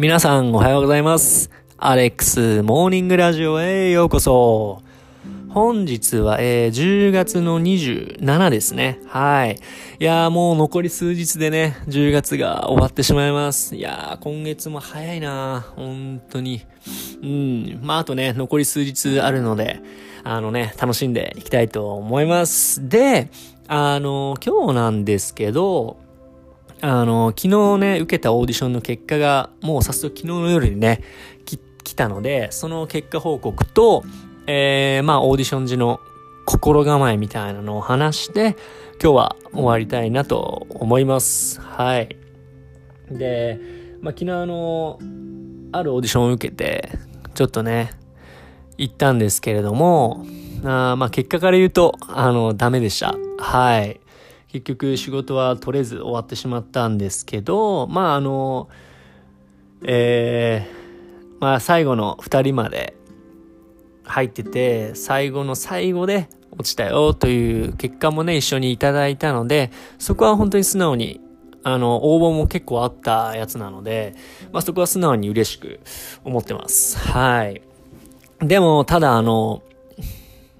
[0.00, 1.50] 皆さんおはようございます。
[1.76, 4.80] アレックスモーニングラジオへようこそ。
[5.50, 8.98] 本日は、えー10月の27ですね。
[9.08, 9.60] はい。
[9.98, 13.76] いやーもう残り数日でね、10月が終わってしまいます。
[13.76, 16.62] いやー今月も早いなー本当に。
[17.22, 17.80] うん。
[17.82, 19.82] まああとね、残り数日あるので、
[20.24, 22.88] あのね、楽しんでいきたいと思います。
[22.88, 23.28] で、
[23.68, 25.98] あの、今日なんですけど、
[26.82, 31.02] あの、昨日ね、受けたオーディションの結果が、もう早速昨日の夜にね、
[31.44, 34.02] き来たので、その結果報告と、
[34.46, 36.00] えー、まあ、オーディション時の
[36.46, 38.56] 心構えみたいなのを話して、
[39.02, 41.60] 今日は終わりたいなと思います。
[41.60, 42.16] はい。
[43.10, 43.60] で、
[44.00, 44.98] まあ、昨日あの、
[45.72, 46.90] あるオーディションを受けて、
[47.34, 47.92] ちょっとね、
[48.78, 50.24] 行ったんですけれども、
[50.64, 53.14] あまあ、結果から言うと、あの、ダメでした。
[53.38, 53.99] はい。
[54.52, 58.68] 結局仕事は取れず終わってしまったんですけど、まああの、
[59.84, 62.96] えー、まあ最後の2人まで
[64.02, 69.70] 入ってて、最後の最後で落ちたよという結果もね、一緒にいただいたので、
[70.00, 71.20] そこは本当に素直に、
[71.62, 74.16] あの、応募も結構あったやつなので、
[74.52, 75.78] まあそこは素直に嬉しく
[76.24, 76.98] 思ってます。
[76.98, 77.62] はい。
[78.40, 79.62] でも、ただあの、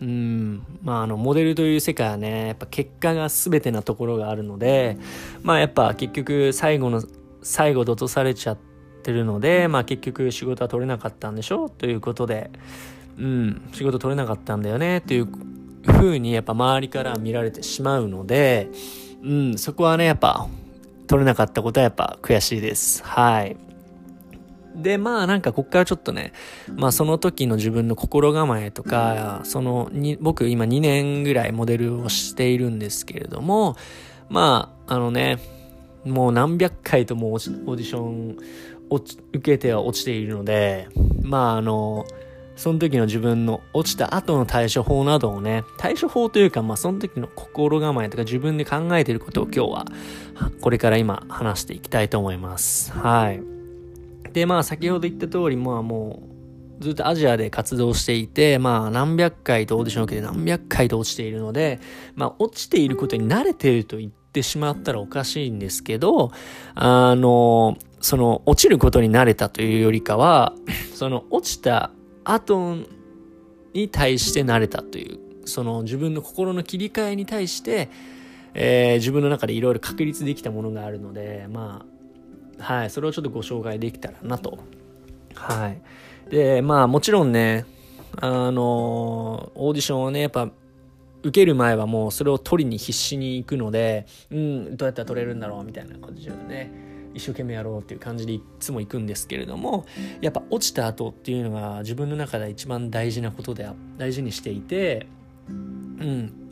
[0.00, 4.96] うん、まあ、あの、モデルという世界はね、やっぱ結果が全てなところがあるので、
[5.42, 7.02] まあ、やっぱ結局最後の、
[7.42, 8.58] 最後で落とされちゃっ
[9.02, 12.50] てるので、まあ、結局仕事は取れなかったんでしょということで、
[13.18, 15.28] うん、仕事取れなかったんだよね、という
[15.86, 18.68] 風にやっぱ周りから見られてしまうので、
[19.22, 20.46] うん、そこはね、やっぱ、
[21.08, 23.02] 取れなかったことはやっぱ悔しいです。
[23.02, 23.67] はい。
[24.78, 26.32] で、まあなんかこっからちょっとね、
[26.74, 33.76] まあその時の自分の心構えとか、そのに、僕今2年ぐらいモデルをしているんですけれども、
[34.28, 35.38] まああのね、
[36.04, 38.36] もう何百回ともオーディション
[38.90, 40.88] 落ち受けては落ちているので、
[41.22, 42.06] まああの、
[42.56, 49.86] その時の自分の落ちた後の対処法などをね、対処法というか、まあその時の心構えとか自分で考えていることを今日は、
[50.60, 52.92] これから今話していきたいと思います。
[52.92, 53.57] はい。
[54.32, 56.22] で、まあ先ほど言った通り、まあも
[56.80, 61.80] うずっとアジアで活動していて、まあ何百回とオーディションを受けて何百回と落ちているので、
[62.14, 66.30] まあ落ちていることに慣れていると言ってしまったらおかしいんですけど、
[66.74, 70.52] あの、その落ちることに慣れたというよりかは、
[70.94, 71.90] その落ちた
[72.24, 72.76] 後
[73.74, 77.88] に対して慣れたという、その自分の心の切り替えに対して、
[78.54, 81.97] えー自分の中でいろいろ確立できたものがあるので、まあ、
[82.58, 84.58] はい、それをちょっとご紹介できたらなと。
[85.34, 85.80] はい。
[86.30, 87.64] で、まあもちろんね、
[88.16, 90.50] あのオーディションをね、やっぱ、
[91.22, 96.70] 受ける前はもうそれを取りに必死に行くので、うん、どうやったら取れるんだろうみたいな感じでね、
[97.12, 99.84] 一生懸命やろうっていう感じでいつも行くんですけれども、
[100.20, 105.08] やっぱ落ちた後っていうのが自分の中で一番大事なことで、大事にしていて、
[105.48, 106.47] うん、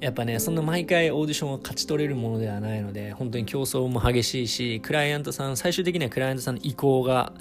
[0.00, 7.32] やっぱねそんな毎回オーディションを勝ち取れるものではないので本当に競争も激しいしクライアントさん最終的にはクライアントさんの意向が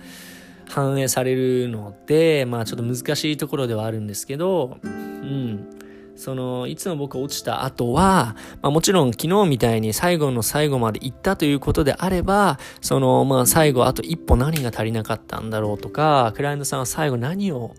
[0.69, 5.79] 反映されるのでまあちょっと難しいところではあるんですけどうん。
[6.15, 17.73] そのいつも僕落ちた後は、まあ、もちろん昨日みたいに最後の最後まで行ったということであればそのまあ最後あと一歩何が足りなかったんだろうとかクライアントさんは最後何を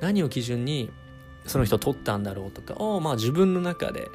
[0.00, 0.90] 何を基準に
[1.46, 4.08] その人取ったんだろうとかを、まあ自分の中で、えっ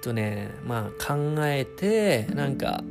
[0.00, 2.82] とね、まあ考えて、なんか、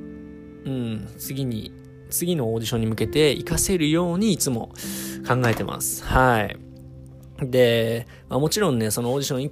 [0.66, 1.72] うん、次に、
[2.10, 4.74] 次のオーディションに向けて活かせるようにいつも
[5.28, 6.04] 考えてます。
[6.04, 6.58] はい。
[7.42, 9.52] で、まあ、もちろんね、そのオーディションい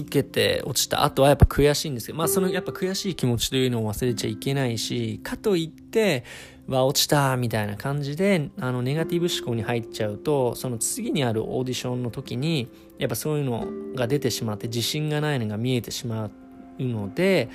[0.00, 6.24] 受けて落ちた後はやっぱ悔しいんですけど、まあそのやっぱ悔しい気持ちというのを忘れちゃいけないし、かといって、
[6.70, 16.30] は落ちたみたいな感じで、あのネガティブ思考に入っちゃうと、その次にあるオーディションの時に、やっぱそういうのが出てしまって自信がないのが見えてしまう
[16.78, 17.48] ので、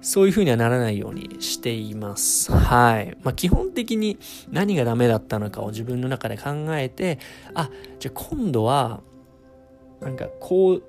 [0.00, 2.52] そういう風にはならないようにしています。
[2.52, 3.16] はい。
[3.22, 4.18] まあ、基本的に
[4.50, 7.18] 何がダメだったのかを自分の中で考えて、
[7.54, 9.02] あ、じゃあ今度は、
[10.00, 10.82] なんかこう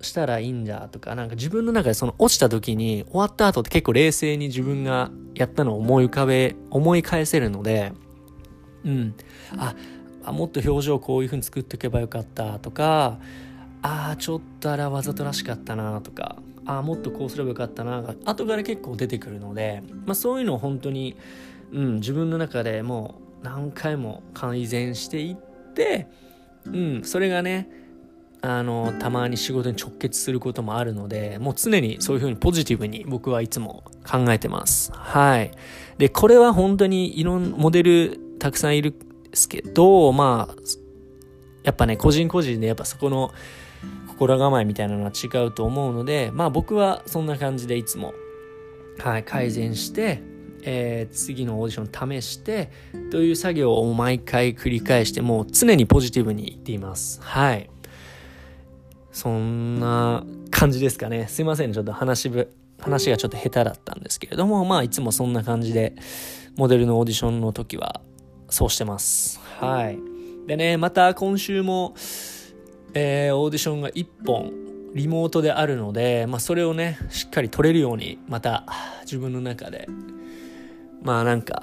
[0.00, 7.92] したらいいんだとか、なんか自分の中でその落ちた時に終わった後って結構冷静に自分がやったのを思い浮かべ、思い返せるので、
[8.84, 9.14] うん。
[9.56, 9.74] あ、
[10.24, 13.18] あもっと表情こういう風に作っておけばよかったとか、
[13.82, 21.16] ああ、ちょっとあれはわざとらしかったなとか、ああ、もっとこうすればよかったなが、後から結構出てくるので、まあそういうのを本当に、
[21.72, 26.08] うん、自分の中でもう何回も改善していって、
[26.64, 27.70] うん、それがね、
[28.42, 34.92] あの、たまに仕事に直結することもあるので、もう常にそういうふうにポジティブに僕はいつも考えてます。
[34.92, 35.50] はい。
[35.98, 38.94] で、これは本当にいろん、モデルたくさんいる
[39.30, 40.54] ですけど、まあ、
[41.62, 43.30] やっぱね、個人個人でやっぱそこの
[44.08, 48.12] 心構えみたいなのは違うと思うので、まあ僕はそんな感じでいつも、
[48.98, 50.22] はい、改善して、
[50.62, 52.70] えー、次のオーディション試して
[53.10, 57.70] という作業を毎回繰り返してもう常にポジティブに言っていますはい
[59.12, 61.26] そんな感じですかね。
[61.28, 61.72] すいません。
[61.72, 65.94] ちょっと話ぶ話がちょっと下手だったんですけれどもまあいつもそんな感じで
[66.56, 68.00] モデルのオーディションの時は
[68.48, 69.40] そうしてます。
[69.58, 69.98] はい。
[70.46, 71.94] でねまた今週も
[72.92, 74.52] えー、オーディションが1本
[74.94, 78.64] リモートであるので、まあ、それをねしっかり取れるようにまた
[79.02, 79.86] 自分の中で
[81.02, 81.62] まあなんか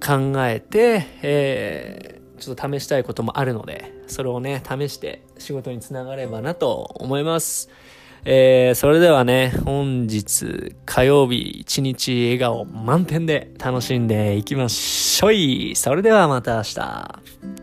[0.00, 7.70] 考えて、えー、ちょっと試したいこともあるので、それをね、試して仕事につながればなと思います。
[8.24, 15.74] えー、それではね、本日火曜日一日笑顔満点で楽しんでいきましょい。
[15.76, 17.57] それではまた明日。